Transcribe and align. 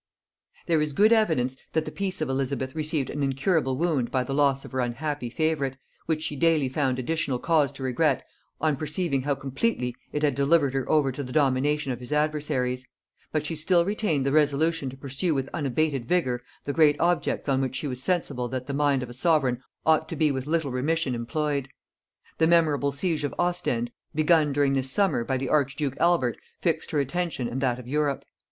There 0.65 0.81
is 0.81 0.93
good 0.93 1.13
evidence 1.13 1.55
that 1.73 1.85
the 1.85 1.91
peace 1.91 2.21
of 2.21 2.27
Elizabeth 2.27 2.73
received 2.73 3.11
an 3.11 3.21
incurable 3.21 3.77
wound 3.77 4.09
by 4.09 4.23
the 4.23 4.33
loss 4.33 4.65
of 4.65 4.71
her 4.71 4.79
unhappy 4.79 5.29
favorite, 5.29 5.77
which 6.07 6.23
she 6.23 6.35
daily 6.35 6.67
found 6.69 6.97
additional 6.97 7.37
cause 7.37 7.71
to 7.73 7.83
regret 7.83 8.25
on 8.59 8.77
perceiving 8.77 9.21
how 9.21 9.35
completely 9.35 9.95
it 10.11 10.23
had 10.23 10.33
delivered 10.33 10.73
her 10.73 10.89
over 10.89 11.11
to 11.11 11.21
the 11.21 11.31
domination 11.31 11.91
of 11.91 11.99
his 11.99 12.11
adversaries; 12.11 12.87
but 13.31 13.45
she 13.45 13.55
still 13.55 13.85
retained 13.85 14.25
the 14.25 14.31
resolution 14.31 14.89
to 14.89 14.97
pursue 14.97 15.35
with 15.35 15.51
unabated 15.53 16.07
vigor 16.07 16.41
the 16.63 16.73
great 16.73 16.99
objects 16.99 17.47
on 17.47 17.61
which 17.61 17.75
she 17.75 17.85
was 17.85 18.01
sensible 18.01 18.47
that 18.47 18.65
the 18.65 18.73
mind 18.73 19.03
of 19.03 19.09
a 19.11 19.13
sovereign 19.13 19.61
ought 19.85 20.09
to 20.09 20.15
be 20.15 20.31
with 20.31 20.47
little 20.47 20.71
remission 20.71 21.13
employed. 21.13 21.69
The 22.39 22.47
memorable 22.47 22.91
siege 22.91 23.23
of 23.23 23.35
Ostend, 23.37 23.91
begun 24.15 24.51
during 24.51 24.73
this 24.73 24.89
summer 24.89 25.23
by 25.23 25.37
the 25.37 25.49
archduke 25.49 25.95
Albert, 25.97 26.39
fixed 26.59 26.89
her 26.89 26.99
attention 26.99 27.47
and 27.47 27.61
that 27.61 27.77
of 27.77 27.87
Europe. 27.87 28.25